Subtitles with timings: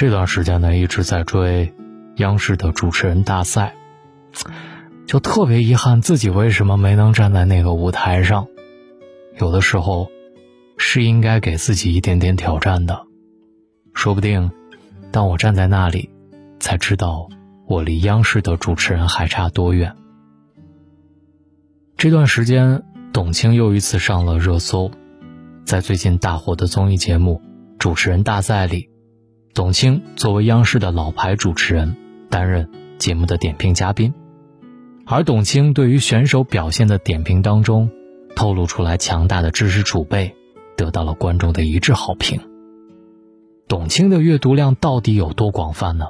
[0.00, 1.74] 这段时间呢一直在追
[2.16, 3.74] 央视的主持人大赛，
[5.06, 8.48] 就特别遗憾自己为什么没能站在那个舞台上。
[9.38, 10.10] 有的时候
[10.78, 13.02] 是应该给自己一点点挑战的，
[13.92, 14.50] 说不定
[15.12, 16.08] 当我站在那里，
[16.58, 17.28] 才知道
[17.66, 19.94] 我离央视的主持人还差多远。
[21.98, 24.90] 这段时间，董卿又一次上了热搜。
[25.66, 27.42] 在最近大火的综艺节目
[27.76, 28.88] 《主持人大赛》里，
[29.52, 31.96] 董卿作为央视的老牌主持人，
[32.28, 34.14] 担任节目的点评嘉宾。
[35.04, 37.90] 而董卿对于选手表现的点评当中，
[38.36, 40.36] 透露出来强大的知识储备，
[40.76, 42.40] 得到了观众的一致好评。
[43.66, 46.06] 董卿的阅读量到底有多广泛呢？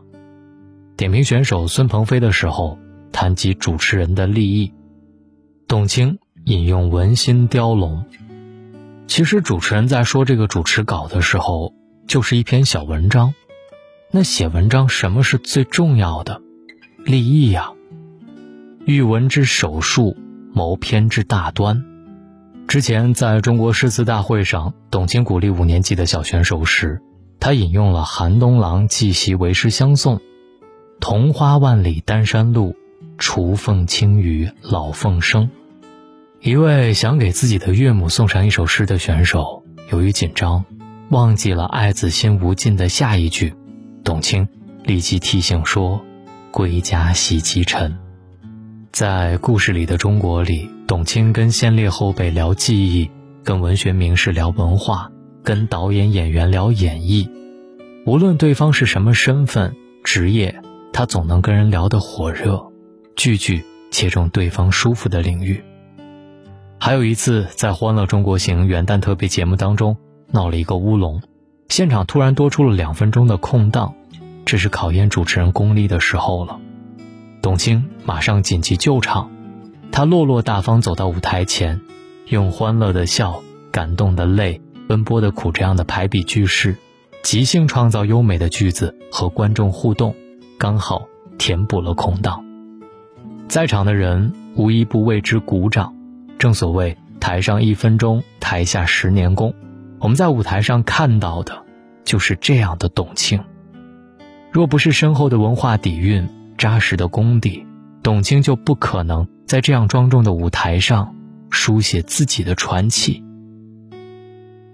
[0.99, 2.79] 点评选手孙鹏飞的时候，
[3.11, 4.75] 谈及主持人的利益。
[5.67, 8.05] 董卿引用文心雕龙。
[9.07, 11.73] 其实主持人在说这个主持稿的时候，
[12.11, 13.35] 就是一篇小文章。
[14.11, 16.43] 那写文章什么是最重要的？
[17.05, 17.71] 立意呀。
[18.85, 20.17] 欲文之首术，
[20.53, 21.85] 谋篇之大端。
[22.67, 27.01] 之前在中国诗词大会上，董卿鼓励五年级的小选手时，
[27.39, 30.17] 他引用了韩东郎《寄席为诗相送》
[30.99, 32.75] ：“桐花万里丹山路，
[33.19, 35.49] 雏凤清于老凤声。”
[36.43, 40.65] 一位想给自己的岳母送上一首诗的选手，由于紧张，
[41.11, 43.53] 忘记了“爱子心无尽”的下一句，
[44.05, 44.47] 董卿
[44.85, 46.01] 立即提醒说
[46.53, 47.99] ：“归家洗积尘。”
[48.93, 53.11] 在故事里的中国里，董卿跟先烈后辈聊记忆，
[53.43, 55.11] 跟文学名士聊文化，
[55.43, 57.29] 跟导演演员聊演绎，
[58.07, 59.75] 无论对方是什么身份、
[60.05, 62.65] 职业，他总能跟人聊得火热，
[63.17, 65.61] 句句切中对方舒服的领域。
[66.79, 69.97] 还有一次，在《欢乐中国行》元旦特别节目当中，
[70.33, 71.23] 闹了一个乌龙，
[71.69, 73.95] 现场突然多出了两分钟的空档，
[74.45, 76.59] 这是考验主持人功力的时候了。
[77.43, 79.31] 董卿马上紧急救场，
[79.91, 81.81] 她落落大方走到舞台前，
[82.27, 86.77] 用欢乐的笑、感动的泪、奔波的苦这样的排比句式，
[87.23, 90.15] 即兴创造优美的句子和观众互动，
[90.59, 91.07] 刚好
[91.39, 92.45] 填补了空档。
[93.49, 95.95] 在场的人无一不为之鼓掌。
[96.39, 99.55] 正所谓台上一分钟，台下十年功。
[100.01, 101.63] 我们在舞台上看到的，
[102.05, 103.39] 就是这样的董卿。
[104.51, 106.29] 若不是深厚的文化底蕴、
[106.59, 107.65] 扎实的功底，
[108.03, 111.15] 董卿就不可能在这样庄重的舞台上
[111.51, 113.23] 书写自己的传奇。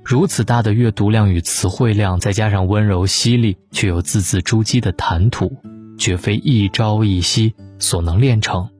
[0.02, 5.56] 如此大的阅读量与词汇量，再加上温柔犀利却又字字珠玑的谈吐，
[5.98, 8.70] 绝非一朝一夕所能练成。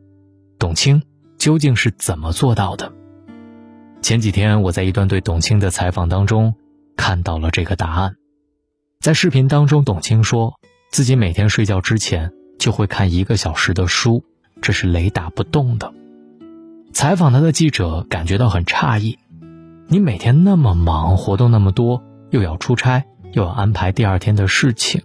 [0.58, 1.02] 董卿。
[1.38, 2.90] 究竟是怎么做到的？
[4.06, 6.54] 前几天我在一段对董卿的采访当中
[6.96, 8.14] 看到了这个答案。
[9.00, 10.60] 在视频当中，董卿说
[10.92, 14.22] 自己每天睡觉之前就会看一个小时的书，
[14.62, 15.92] 这是雷打不动的。
[16.92, 19.18] 采访他的记者感觉到很诧异
[19.90, 25.02] ：“你每天那么忙，活动那么多，又要出差，又要安排第二天的事情，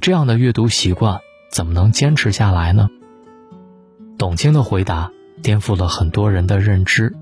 [0.00, 1.20] 这样的阅读习惯
[1.52, 2.88] 怎么能坚持下来呢？”
[4.16, 5.12] 董卿的回答。
[5.40, 7.14] 颠覆了很多人的认知。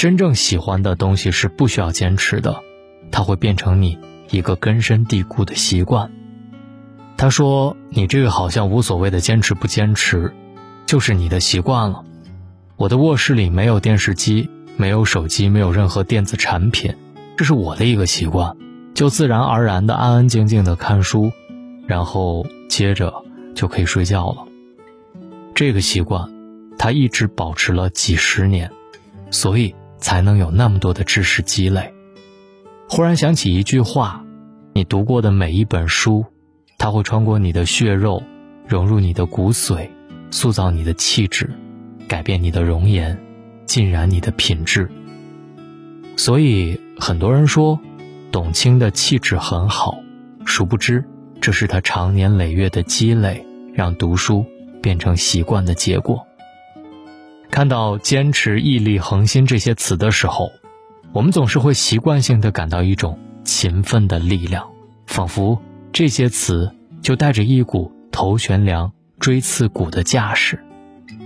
[0.00, 2.62] 真正喜欢的东西是不需要坚持的，
[3.12, 3.98] 它会变成你
[4.30, 6.10] 一个根深蒂固的习惯。
[7.18, 10.32] 他说：“你这个好像无所谓的坚持不坚持，
[10.86, 12.02] 就是你的习惯了。”
[12.78, 16.96] 我的卧室里没有电视机，没有手机，没有任何电子产品，
[17.36, 18.56] 这是我的一个习惯，
[18.94, 21.30] 就自然而然的安安静静的看书，
[21.86, 23.12] 然后接着
[23.54, 24.46] 就可以睡觉了。
[25.54, 26.32] 这个习惯。
[26.78, 28.70] 他一直保持了几十年，
[29.30, 31.92] 所以才能有那么多的知识积累。
[32.88, 34.24] 忽然想起一句话：
[34.72, 36.24] 你读过的每一本书，
[36.78, 38.22] 它会穿过你的血肉，
[38.66, 39.88] 融入你的骨髓，
[40.30, 41.50] 塑造你的气质，
[42.08, 43.16] 改变你的容颜，
[43.66, 44.90] 浸染你的品质。
[46.16, 47.78] 所以很多人说，
[48.32, 49.98] 董卿的气质很好，
[50.44, 51.04] 殊不知，
[51.40, 54.44] 这是他长年累月的积累，让读书
[54.82, 56.26] 变成习惯的结果。
[57.50, 60.50] 看到坚持、毅力、恒心这些词的时候，
[61.12, 64.70] 我们总是会习惯性的感到一种勤奋的力量，
[65.06, 65.60] 仿佛
[65.92, 70.62] 这些词就带着一股头悬梁、锥刺股的架势，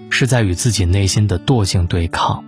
[0.09, 2.45] 是在与自己内心的惰性对抗。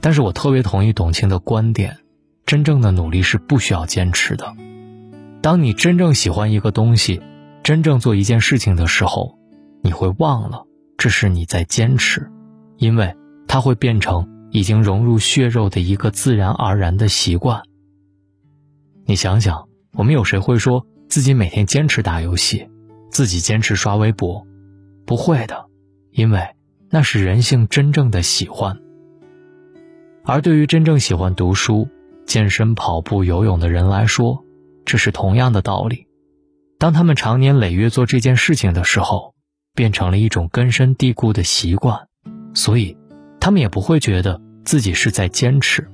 [0.00, 1.98] 但是我特别同意董卿的观点，
[2.46, 4.54] 真正的努力是不需要坚持的。
[5.42, 7.20] 当你真正喜欢一个东西，
[7.62, 9.38] 真正做一件事情的时候，
[9.82, 10.64] 你会忘了
[10.96, 12.30] 这是你在坚持。
[12.76, 13.14] 因为
[13.46, 17.62] 它会变成已经融入血肉的一个自然而然的习惯。
[19.04, 22.68] 你想想，我们有谁会说自己每天坚持打游戏，
[23.10, 24.46] 自己坚持刷微博，
[25.04, 25.66] 不会的，
[26.10, 26.54] 因为
[26.90, 28.78] 那是人性真正的喜欢。
[30.24, 31.88] 而对于真正喜欢读书、
[32.26, 34.44] 健身、跑步、游泳的人来说，
[34.84, 36.06] 这是同样的道理。
[36.78, 39.34] 当他们长年累月做这件事情的时候，
[39.74, 42.08] 变成了一种根深蒂固的习惯，
[42.56, 42.96] 所以
[43.38, 45.86] 他们也不会觉得自己是在坚持。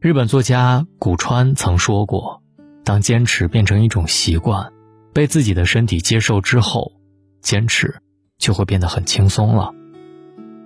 [0.00, 2.42] 日本作家古川曾说过
[2.84, 4.72] ：“当坚持变成一种习惯，
[5.14, 6.92] 被自己的身体接受之后，
[7.40, 8.00] 坚持
[8.36, 9.72] 就会变得很轻松了。”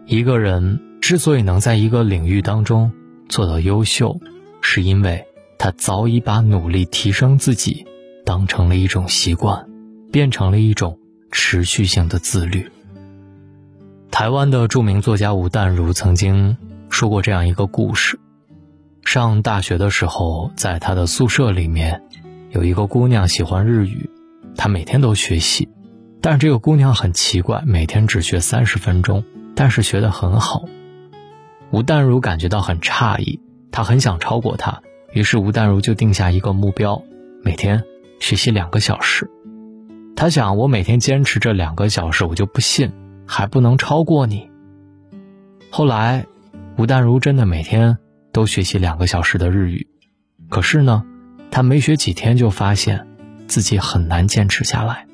[0.06, 2.90] 一个人之所以能在一个领域当中
[3.28, 4.18] 做到优秀，
[4.62, 5.26] 是因为
[5.58, 7.86] 他早已把努力提升自己
[8.24, 9.68] 当成了一种习惯，
[10.10, 10.98] 变成了一种
[11.30, 12.70] 持续性的自律。
[14.14, 16.56] 台湾的著名作家吴淡如曾经
[16.88, 18.16] 说过这样一个故事。
[19.04, 22.00] 上大学的时候，在他的宿舍里面，
[22.52, 24.08] 有一个姑娘喜欢日语，
[24.56, 25.68] 她每天都学习，
[26.20, 29.24] 但是这个姑娘很奇怪，每天只学三十分钟，
[29.56, 30.62] 但是学得很好。
[31.72, 33.40] 吴淡如感觉到很诧异，
[33.72, 34.80] 他很想超过她，
[35.12, 37.02] 于是吴淡如就定下一个目标，
[37.42, 37.82] 每天
[38.20, 39.28] 学习两个小时。
[40.14, 42.92] 他想，我每天坚持这两个小时，我就不信
[43.26, 44.50] 还不能超过你。
[45.70, 46.26] 后来，
[46.78, 47.98] 吴淡如真的每天。
[48.32, 49.86] 都学习两个小时的日语，
[50.48, 51.04] 可是呢，
[51.52, 53.06] 他没学几天就发现
[53.46, 55.06] 自己很难坚持下来。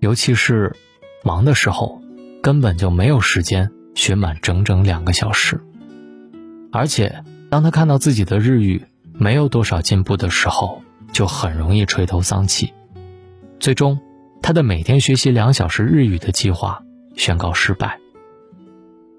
[0.00, 0.74] 尤其是
[1.22, 2.00] 忙的时候，
[2.42, 5.60] 根本就没有时间学满整整两个小时。
[6.72, 10.82] 而且，当他看到自己的日语没有多少进步的时候，
[11.12, 12.72] 就很容易垂头丧气。
[13.60, 14.00] 最终，
[14.46, 16.82] 他的每天学习两小时日语的计划
[17.16, 17.98] 宣告失败。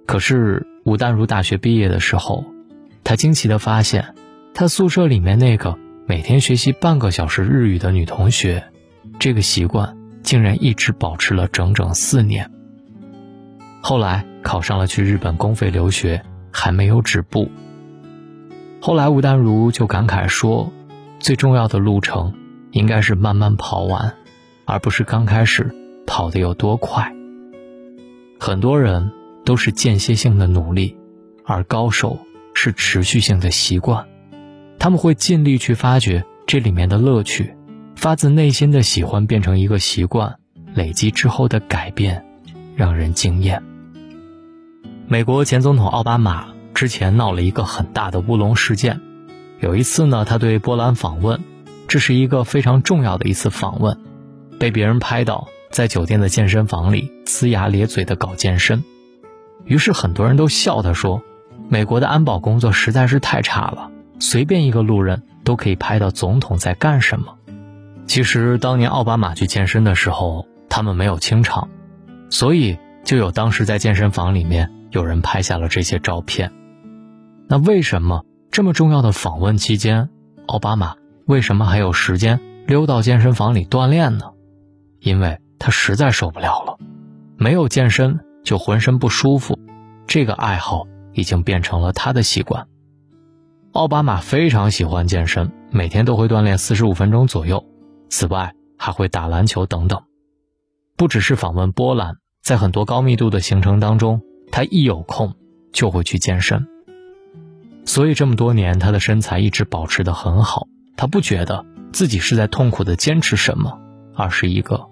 [0.06, 2.46] 可是，吴丹如大学毕业的时候。
[3.04, 4.14] 他惊奇地发现，
[4.54, 8.66] 他宿舍里面那个每天学习半个小时日语的女同学，
[9.18, 12.52] 这个习惯竟然一直保持了整整四年。
[13.82, 16.22] 后来考上了去日本公费留学，
[16.52, 17.50] 还没有止步。
[18.80, 20.72] 后来吴丹如就感慨说
[21.20, 22.36] ：“最重要的路程，
[22.70, 24.14] 应该是慢慢跑完，
[24.66, 25.74] 而不是刚开始
[26.06, 27.14] 跑得有多快。
[28.40, 29.12] 很多人
[29.46, 30.98] 都是间歇性的努力，
[31.46, 32.20] 而高手。”
[32.58, 34.08] 是持续性的习惯，
[34.80, 37.54] 他们会尽力去发掘这里面的乐趣，
[37.98, 40.38] 发自内心的喜欢变成一个习惯，
[40.74, 42.26] 累积之后的改变，
[42.78, 43.62] 让人惊艳。
[45.10, 49.02] 美国前总统奥巴马之前闹了一个很大的乌龙事件，
[49.60, 51.44] 有一次呢，他对波兰访问，
[51.90, 54.00] 这是一个非常重要的一次访问，
[54.60, 58.84] 被别人拍到在酒店的健身房里呲牙咧嘴的搞健身，
[59.66, 61.22] 于是很多人都笑他说。
[61.68, 67.36] 美国的安保工作实在是太差了，随便一个路人都可以拍到总统在干什么。
[68.06, 71.70] 其实当年奥巴马去健身的时候，他们没有清场，
[72.30, 76.52] 所以就有当时在健身房里面有人拍下了这些照片。
[77.48, 80.10] 那为什么这么重要的访问期间，
[80.46, 84.34] 奥巴马为什么还有时间溜到健身房里锻炼呢？
[85.06, 86.78] 因为他实在受不了了，
[87.38, 89.58] 没有健身就浑身不舒服，
[90.06, 90.86] 这个爱好。
[91.18, 92.68] 已经变成了他的习惯。
[93.72, 97.66] 奥巴马非常喜欢健身，每天都会锻炼四十五分钟左右，
[98.10, 100.04] 此外还会打篮球等等。
[100.98, 105.36] 不只是访问波兰，在很多高密度的行程当中，他一有空
[105.72, 106.68] 就会去健身。
[107.86, 110.68] 所以这么多年，他的身材一直保持得很好。
[110.98, 113.80] 他不觉得自己是在痛苦的坚持什么，
[114.16, 114.86] 而是一个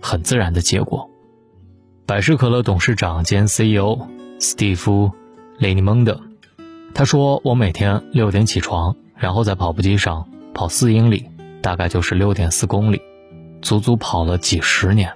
[0.00, 1.10] 很自然的结果。
[2.06, 5.12] 百事可乐董事长兼 CEO 斯蒂夫。
[5.58, 6.18] 雷尼蒙德，
[6.94, 11.26] 他说：“我每天六点起床，然后在跑步机上跑四英里，
[11.60, 13.02] 大概就是六点四公里，
[13.60, 15.12] 足足跑了几十年。”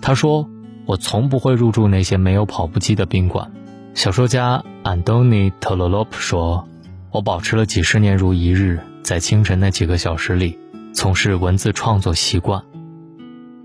[0.00, 0.48] 他说
[0.86, 3.50] ：“我从不会入住那些没有跑步机的宾馆。”
[3.92, 6.68] 小说家安东尼·特洛洛普说
[7.10, 10.56] ：“我保持了几十年如一日，在清晨那几个小时里
[10.94, 12.62] 从事文字创作习惯，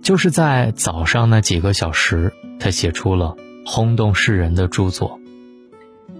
[0.05, 3.35] 就是在早上那几个小时，他写出了
[3.65, 5.19] 轰动世人的著作。”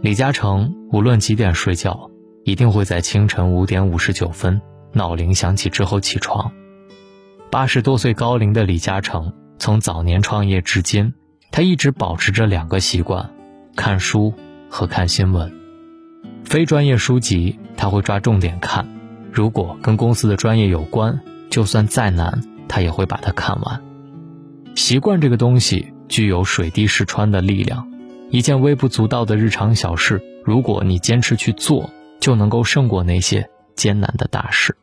[0.01, 2.10] 李嘉诚无论几点睡觉，
[2.46, 4.60] 一定会在清晨五点五十九分
[4.92, 6.51] 闹铃响起之后起床。
[7.51, 11.13] 八十多岁高龄的李嘉诚，从早年创业至今，
[11.51, 13.30] 他一直保持着两个习惯：
[13.75, 14.34] 看书
[14.68, 15.54] 和看新闻。
[16.44, 18.88] 非专业书籍他会抓重点看，
[19.32, 21.20] 如果跟公司的专业有关，
[21.51, 23.81] 就算再难，他也会把它看完。
[24.75, 27.91] 习惯这个东西具有水滴石穿的力量。
[28.31, 34.75] 一件微不足道的日常小事，如果你坚持去做，就能够胜过那些艰难的大事。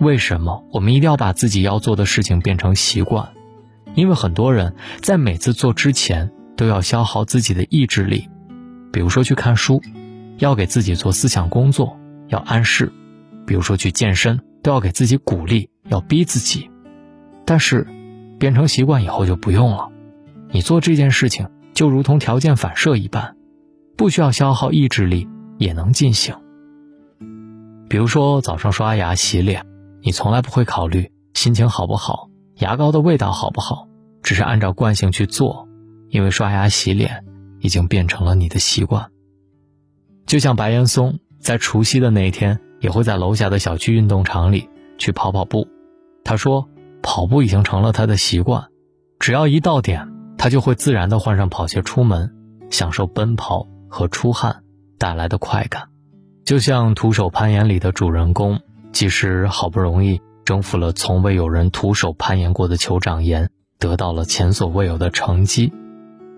[0.00, 3.30] 为什么我们一定要把自己要做的事情变成习惯？
[3.94, 8.28] 因为很多人在每次做之前都要消耗自己的意志力，
[8.92, 9.80] 比如说去看书，
[10.38, 11.96] 要给自己做思想工作，
[12.28, 12.88] 要暗示；
[13.46, 16.70] 比如说去健身，都要给自己鼓励，要逼自己。
[17.44, 17.86] 但是，
[18.38, 19.90] 变成习惯以后就不用了，
[20.50, 23.36] 你做这件事情就如同条件反射一般，
[23.96, 25.28] 不需要消耗意志力
[25.58, 26.34] 也能进行。
[27.88, 29.64] 比如说早上刷牙洗脸。
[30.02, 33.88] 你从来不会考虑心情好不好，牙膏的味道好不好，
[34.22, 35.66] 只是按照惯性去做，
[36.10, 37.24] 因为刷牙洗脸
[37.58, 39.10] 已经变成了你的习惯。
[40.24, 45.66] 就像白岩松在除夕的那一天，也会在楼下的小区运动场里去跑跑步。
[46.26, 46.68] 他说，
[47.02, 48.66] 跑步已经成了他的习惯，
[49.18, 52.34] 只要一到点，他就会自然的换上跑鞋出门，
[52.68, 54.64] 享受奔跑和出汗
[54.98, 55.84] 带来的快感。
[56.44, 58.60] 就像徒手攀岩里的主人公。
[58.92, 65.70] 即使好不容易征服了从未有人徒手攀岩过的酋长岩，得到了前所未有的成绩，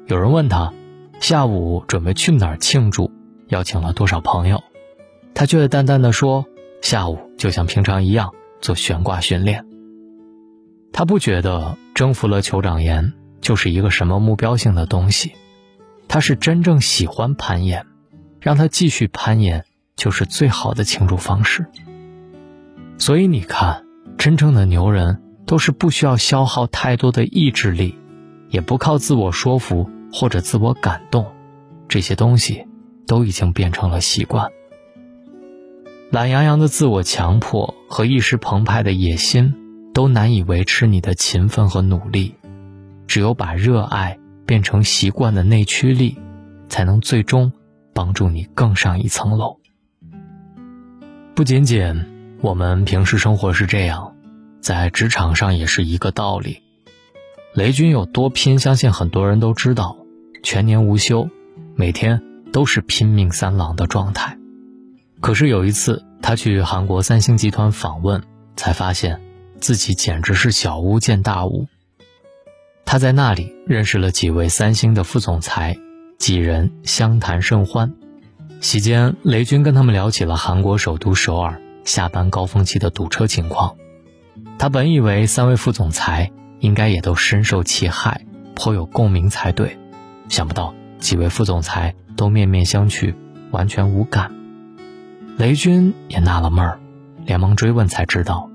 [0.09, 0.73] 有人问他，
[1.21, 3.13] 下午准备去哪儿庆祝，
[3.47, 4.65] 邀请了多少朋友，
[5.35, 6.47] 他却淡淡的说，
[6.83, 9.65] 下午就像平常一样做悬挂训练。
[10.99, 15.35] 他不觉得征服了酋长岩就是一个什么目标性的东西，
[16.09, 17.87] 他是真正喜欢攀岩，
[18.41, 19.65] 让他继续攀岩
[19.95, 21.67] 就是最好的庆祝方式。
[22.99, 23.85] 所以你看，
[24.17, 27.97] 真正的牛人都是不需要消耗太多的意志力，
[28.49, 31.27] 也不靠自我说服或者自我感动，
[31.87, 32.67] 这些东西
[33.07, 34.51] 都已经变成了习惯。
[36.11, 39.55] 懒洋洋的自我强迫和一时澎湃的野心，
[39.93, 42.35] 都难以维持你的勤奋和努力。
[43.07, 46.19] 只有把热爱变成习惯的内驱力，
[46.69, 47.53] 才能最终
[47.95, 49.59] 帮助你更上一层楼。
[51.35, 52.19] 不仅仅。
[52.41, 54.15] 我们平时生活是这样，
[54.61, 56.63] 在职场上也是一个道理。
[57.53, 59.97] 雷军有多拼，相信很多人都知道。
[60.45, 61.29] 全年无休，
[61.75, 64.39] 每天都是拼命三郎的状态。
[65.21, 68.23] 可是有一次，他去韩国三星集团访问，
[68.55, 69.21] 才发现
[69.61, 71.67] 自己简直是小巫见大巫。
[72.85, 75.77] 他在那里认识了几位三星的副总裁，
[76.19, 77.93] 几人相谈甚欢。
[78.61, 81.61] 席间，雷军跟他们聊起了韩国首都首尔。
[81.85, 83.75] 下班高峰期的堵车情况，
[84.59, 89.79] 他本以为三位副总裁应该也都深受其害，颇有共鸣才对，
[90.29, 93.15] 想不到几位副总裁都面面相觑，
[93.53, 94.35] 完全无感。
[95.39, 96.79] 雷军也纳了闷儿，
[97.25, 98.48] 连忙追问才知道，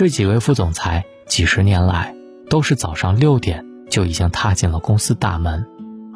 [0.00, 2.14] 这几位副总裁几十年来
[2.48, 5.66] 都是早上六点就已经踏进了公司大门，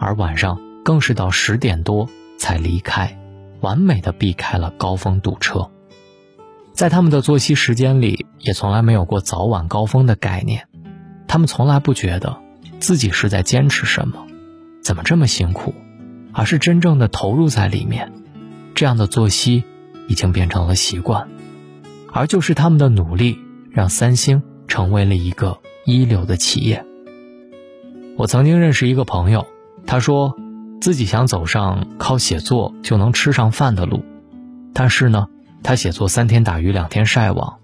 [0.00, 3.18] 而晚上更是到十点多才离开，
[3.60, 5.70] 完美的避开了高峰堵车。
[6.72, 10.66] 在他们的作息时间里，也从来没有过早晚高峰的概念。
[11.28, 12.38] 他们从来不觉得
[12.80, 14.26] 自己是在坚持什么，
[14.82, 15.74] 怎么这么辛苦，
[16.32, 18.10] 而是真正的投入在里面。
[18.74, 19.62] 这样的作息
[20.08, 21.28] 已经变成了习惯，
[22.10, 23.38] 而就是他们的努力，
[23.74, 26.86] 让三星成为了一个一流的企业。
[28.16, 29.46] 我曾经认识一个朋友，
[29.86, 30.34] 他说
[30.80, 34.02] 自己想走上靠写作就能吃上饭的路，
[34.72, 35.28] 但是呢。
[35.66, 37.58] 他写作三天打鱼两天晒网，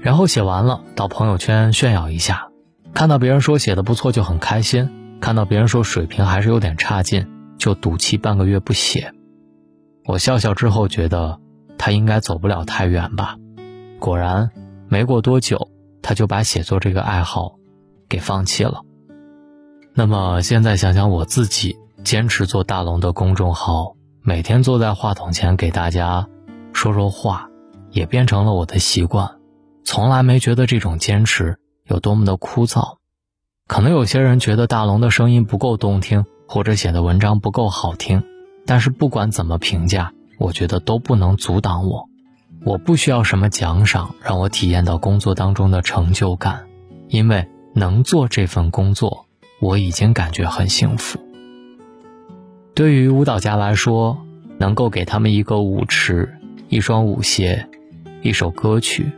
[0.00, 2.50] 然后写完了到朋友圈炫耀一下，
[2.94, 4.88] 看到别人说写的不错就很开心，
[5.20, 7.26] 看到别人说水平还是有点差劲
[7.58, 9.12] 就赌气半个月不写。
[10.04, 11.40] 我笑笑之后觉得
[11.78, 13.36] 他应该走不了太远吧，
[13.98, 14.52] 果然
[14.88, 15.70] 没过多久
[16.02, 17.56] 他就把写作这个爱好
[18.08, 18.82] 给放弃了。
[19.94, 26.26] 那么现在想想我自己坚持做大龙的公众号，每天坐在话筒前给大家。
[26.72, 27.48] 说说话，
[27.90, 29.38] 也变成了我的习惯，
[29.84, 32.98] 从来没觉得这种坚持有多么的枯燥。
[33.66, 38.22] 可能有些人觉得大龙的声音不够动听，或者写的文章不够好听，
[38.64, 42.08] 但是不管怎么评价，我觉得都不能阻挡我。
[42.64, 46.66] 我不需要什么奖赏让我体验到工作当中的成就感，
[47.08, 49.26] 因为能做这份工作，
[49.60, 51.20] 我已经感觉很幸福。
[52.74, 54.18] 对于舞蹈家来说，
[54.58, 56.34] 能够给他们一个舞池。
[56.70, 57.66] 一双舞鞋，
[58.20, 59.10] 一首歌曲，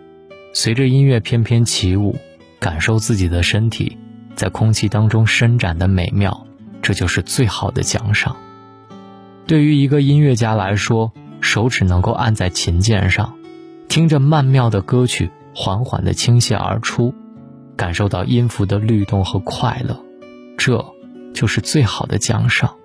[0.53, 2.15] 随着音乐翩翩起舞，
[2.61, 3.99] 感受自己的身体
[4.37, 6.47] 在空气当中伸展的美妙，
[6.81, 8.37] 这就是最好的奖赏。
[9.49, 13.35] 对于一个音乐家来说，手指能够按在琴键上，
[13.89, 17.15] 听着曼妙的歌曲缓缓地倾泻而出，
[17.77, 20.03] 感受到音符的律动和快乐，
[20.57, 20.85] 这
[21.33, 22.77] 就是最好的奖赏。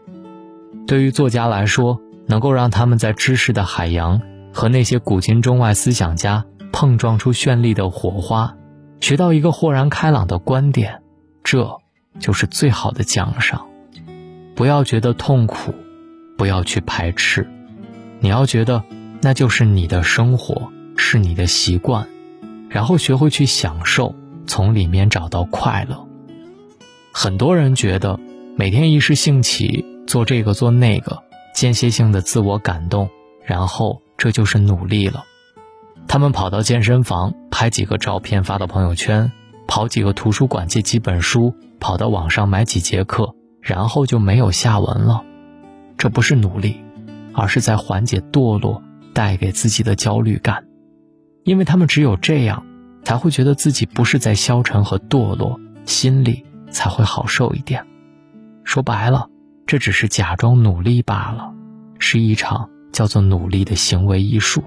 [0.88, 4.22] 对于作家来说，能够让他们在知识的海洋。
[4.58, 8.56] 和那些古今中外思想家碰撞出绚丽的火花，
[9.02, 11.02] 学到一个豁然开朗的观点，
[11.44, 11.78] 这
[12.22, 13.68] 就是最好的奖赏。
[14.56, 15.76] 不要觉得痛苦，
[16.38, 17.46] 不要去排斥，
[18.20, 18.84] 你要觉得
[19.22, 22.08] 那就是你的生活，是你的习惯，
[22.70, 24.16] 然后学会去享受，
[24.48, 26.08] 从里面找到快乐。
[27.12, 28.20] 很多人觉得
[28.56, 33.10] 每天一时兴起做这个做那个，间歇性的自我感动，
[33.44, 35.24] 然后这就是努力了。
[36.08, 39.32] 他们跑到健身房拍几个照片发到朋友圈，
[39.68, 43.36] 跑几个图书馆借几本书，跑到网上买几节课。
[43.62, 45.24] 然后就没有下文了，
[45.98, 46.85] 这不是努力，
[47.36, 48.82] 而是在缓解堕落
[49.14, 50.66] 带给自己的焦虑感，
[51.44, 52.66] 因为他们只有这样，
[53.04, 57.86] 才会觉得自己不是在消沉和堕落，心里才会好受一点。
[58.64, 59.28] 说白了，
[59.68, 61.54] 这只是假装努力罢了，
[62.00, 64.64] 是一场叫做努力的行为艺术。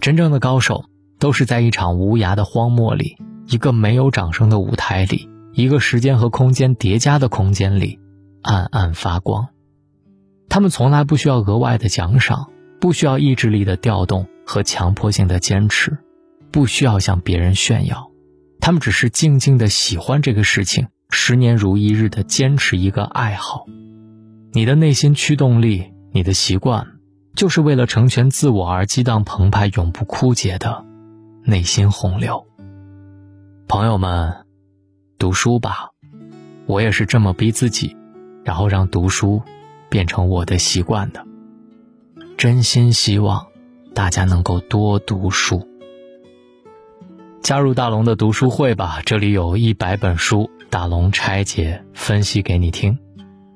[0.00, 0.84] 真正的高手
[1.18, 3.16] 都是在一场无涯的荒漠里，
[3.46, 5.30] 一个没有掌声的舞台里。
[5.54, 8.00] 一个时间和空间叠加的空间里，
[8.42, 9.46] 暗暗发光。
[10.54, 12.48] 他们从来不需要额外的奖赏，
[12.80, 15.98] 不需要意志力的调动和强迫性的坚持，
[16.52, 18.12] 不需要向别人炫耀。
[18.60, 23.66] 他们只是静静的喜欢这个事情，十年如一日的坚持一个爱好。
[24.52, 26.86] 你的内心驱动力，你的习惯，
[27.34, 30.84] 就是为了成全自我而激荡澎湃、永不枯竭的
[31.42, 32.46] 内心洪流。
[33.66, 34.44] 朋友们。
[35.18, 35.90] 读书吧，
[36.66, 37.96] 我也是这么逼自己，
[38.44, 39.42] 然后让读书
[39.94, 41.24] 变成我的习惯的。
[42.36, 43.46] 真心希望
[43.94, 45.68] 大家能够多读书，
[47.40, 52.98] 加入大龙的读书会吧，这里有一百本书，大龙拆解分析给你听。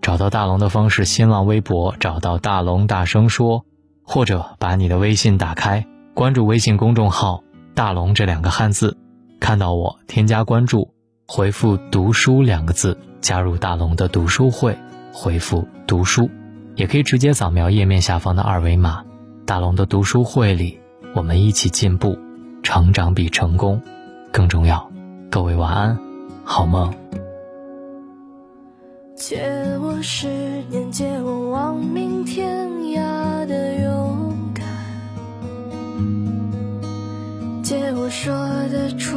[0.00, 3.64] 找到大龙的方式：新浪微博找到大龙大声说，
[4.04, 5.84] 或者把你的微信打开，
[6.14, 7.42] 关注微信公众号
[7.74, 8.96] “大龙”这两个汉字，
[9.40, 10.94] 看到我添加关注。
[11.26, 14.78] 回复“读书”两个字，加入大龙的读书会。
[15.12, 16.30] 回复“读书”，
[16.76, 19.04] 也可以直接扫描页面下方的二维码。
[19.44, 20.78] 大龙的读书会里，
[21.14, 22.18] 我们一起进步，
[22.62, 23.80] 成长比成功
[24.30, 24.90] 更重要。
[25.30, 25.98] 各位晚安，
[26.44, 26.94] 好梦。
[29.16, 29.42] 借
[29.80, 30.28] 我十
[30.70, 34.64] 年，借我亡命天涯的勇敢，
[37.62, 38.32] 借我说
[38.68, 39.16] 得出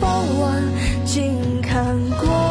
[0.00, 0.62] 傍晚
[1.04, 2.47] 静看过。